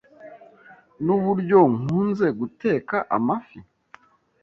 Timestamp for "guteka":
2.39-2.95